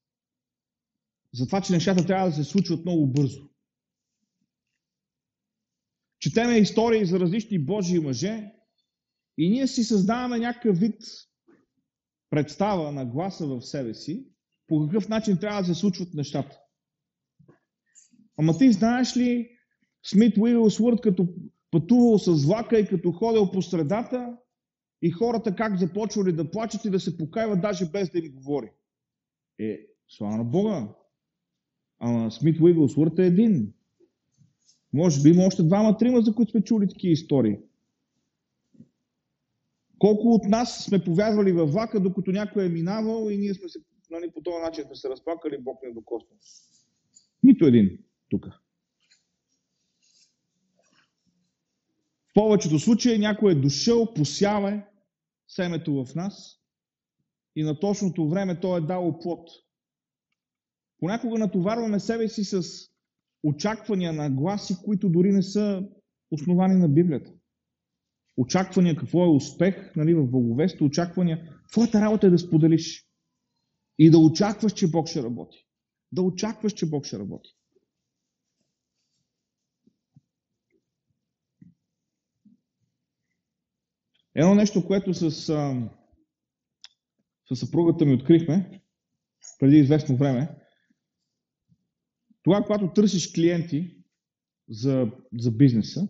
[1.34, 3.49] за това, че нещата трябва да се случват много бързо.
[6.18, 8.53] Четеме истории за различни Божии мъже
[9.38, 11.03] и ние си създаваме някакъв вид
[12.30, 14.26] представа на гласа в себе си,
[14.66, 16.60] по какъв начин трябва да се случват нещата.
[18.36, 19.48] Ама ти знаеш ли
[20.06, 21.28] Смит Уилсворд, като
[21.70, 24.36] пътувал с влака и като ходил по средата
[25.02, 28.70] и хората как започвали да плачат и да се покаиват, даже без да им говори.
[29.58, 30.88] Е, слава на Бога.
[31.98, 33.72] Ама Смит Уилсворд е един.
[34.92, 37.58] Може би има още двама-трима, за които сме чули такива истории.
[40.01, 43.78] Колко от нас сме повярвали във влака, докато някой е минавал и ние сме се,
[44.11, 46.36] нали, по този начин сме се разплакали, Бог не докосна.
[47.42, 47.98] Нито един
[48.28, 48.46] тук.
[52.28, 54.82] В повечето случаи някой е дошъл, посява
[55.48, 56.61] семето в нас
[57.57, 59.51] и на точното време той е дал плод.
[60.98, 62.62] Понякога натоварваме себе си с
[63.42, 65.88] очаквания на гласи, които дори не са
[66.30, 67.32] основани на Библията.
[68.36, 71.60] Очаквания какво е успех нали, в благовестие, очаквания.
[71.72, 73.06] Твоята работа е да споделиш.
[73.98, 75.66] И да очакваш, че Бог ще работи.
[76.12, 77.50] Да очакваш, че Бог ще работи.
[84.34, 85.90] Едно нещо, което с, с
[87.54, 88.82] съпругата ми открихме
[89.58, 90.56] преди известно време,
[92.42, 93.96] това, когато търсиш клиенти
[94.68, 96.08] за, за бизнеса,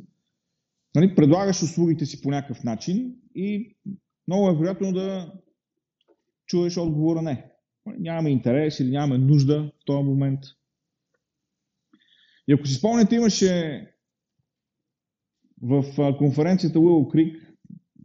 [0.94, 3.76] нали, предлагаш услугите си по някакъв начин и
[4.28, 5.32] много е вероятно да
[6.46, 7.50] чуеш отговора не.
[7.86, 10.40] Нямаме интерес или нямаме нужда в този момент.
[12.48, 13.86] И ако си спомняте, имаше
[15.62, 15.84] в
[16.18, 17.50] конференцията Willow Creek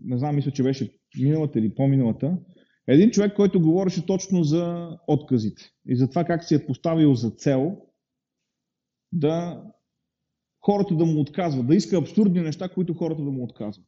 [0.03, 2.37] не знам, мисля, че беше миналата или по-миналата,
[2.87, 7.31] един човек, който говореше точно за отказите и за това как си е поставил за
[7.31, 7.77] цел
[9.11, 9.63] да
[10.65, 13.87] хората да му отказват, да иска абсурдни неща, които хората да му отказват.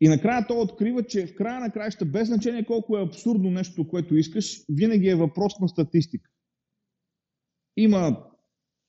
[0.00, 3.88] И накрая той открива, че в края на краища, без значение колко е абсурдно нещо,
[3.88, 6.30] което искаш, винаги е въпрос на статистика.
[7.76, 8.26] Има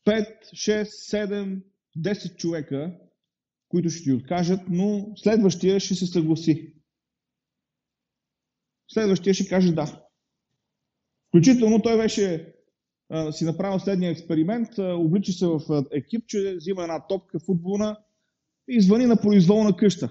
[0.05, 1.63] 5, 6, 7,
[1.97, 2.99] 10 човека,
[3.70, 6.74] които ще ти откажат, но следващия ще се съгласи.
[8.91, 10.07] Следващия ще каже да.
[11.28, 12.57] Включително той беше
[13.32, 17.97] си направил следния експеримент, облича се в екип, че взима една топка футболна
[18.68, 20.10] и звъни на произволна къща.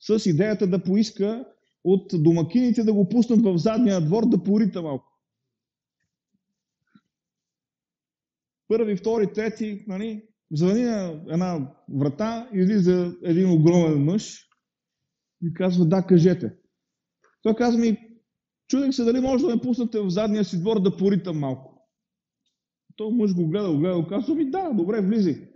[0.00, 1.44] С идеята да поиска
[1.84, 5.18] от домакините да го пуснат в задния двор да порита малко.
[8.68, 14.48] Първи, втори, трети, нали, звъни на една врата, излиза един огромен мъж
[15.42, 16.54] и казва, да, кажете.
[17.42, 17.98] Той казва ми,
[18.68, 21.71] чудех се дали може да ме пуснете в задния си двор да поритам малко.
[22.96, 25.48] Той мъж го гледа, го гледа, казва ми, да, добре, влизай.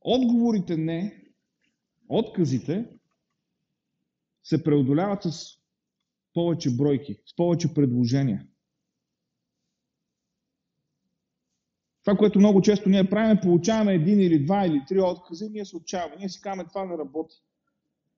[0.00, 1.24] Отговорите не,
[2.08, 2.88] отказите
[4.44, 5.58] се преодоляват с
[6.34, 8.46] повече бройки, с повече предложения.
[12.04, 15.64] Това, което много често ние правим, получаваме един или два или три отказа и ние
[15.64, 16.16] се отчаяваме.
[16.18, 17.36] Ние си казваме, това не работи.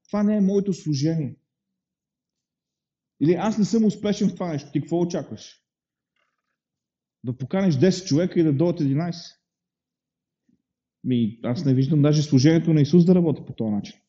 [0.08, 1.36] Това не е моето служение.
[3.24, 4.70] Или аз не съм успешен в това нещо.
[4.72, 5.60] Ти какво очакваш?
[7.24, 9.14] Да поканеш 10 човека и да дойдат 11.
[11.04, 14.00] Ми, аз не виждам даже служението на Исус да работи по този начин.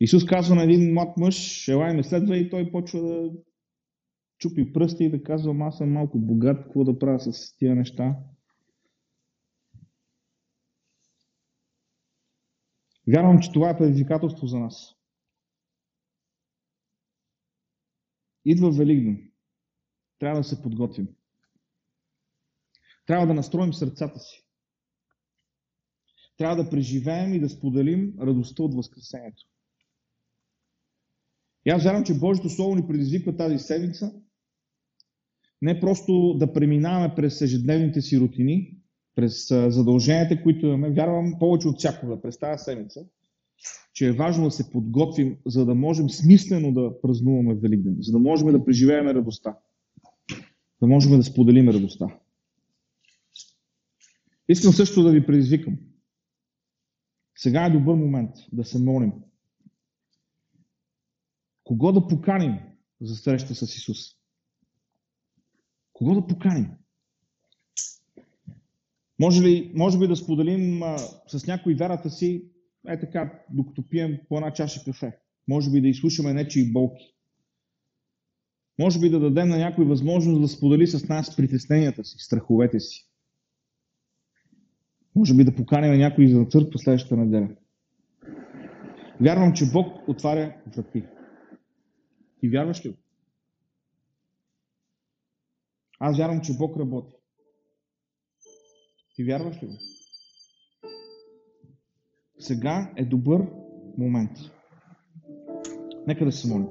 [0.00, 3.30] Исус казва на един млад мъж, елай ме следва и той почва да
[4.38, 8.16] чупи пръсти и да казва, аз съм малко богат, какво да правя с тия неща.
[13.08, 15.01] Вярвам, че това е предизвикателство за нас.
[18.44, 19.30] Идва Великден.
[20.18, 21.08] Трябва да се подготвим.
[23.06, 24.44] Трябва да настроим сърцата си.
[26.36, 29.42] Трябва да преживеем и да споделим радостта от Възкресението.
[31.64, 34.22] И аз вярвам, че Божието Слово ни предизвиква тази седмица
[35.62, 38.76] не просто да преминаваме през ежедневните си рутини,
[39.14, 40.90] през задълженията, които имаме.
[40.90, 43.06] Вярвам повече от всякога през тази седмица,
[43.92, 48.18] че е важно да се подготвим, за да можем смислено да празнуваме Великден, за да
[48.18, 49.56] можем да преживеем радостта,
[50.80, 52.06] да можем да споделим радостта.
[54.48, 55.78] Искам също да ви предизвикам.
[57.36, 59.12] Сега е добър момент да се молим.
[61.64, 62.58] Кого да поканим
[63.00, 63.98] за среща с Исус?
[65.92, 66.70] Кого да поканим?
[69.18, 70.98] Може, ли, може би да споделим а,
[71.28, 72.44] с някой вярата си,
[72.88, 75.18] е така, докато пием по една чаша кафе.
[75.48, 77.14] Може би да изслушаме нечии болки.
[78.78, 83.08] Може би да дадем на някой възможност да сподели с нас притесненията си, страховете си.
[85.14, 87.56] Може би да поканим някой за църква следващата неделя.
[89.20, 91.04] Вярвам, че Бог отваря врати.
[92.42, 92.96] И вярваш ли го?
[96.00, 97.14] Аз вярвам, че Бог работи.
[99.14, 99.72] Ти вярваш ли го?
[102.42, 103.46] Сега е добър
[103.98, 104.30] момент.
[106.06, 106.66] Нека да се молим.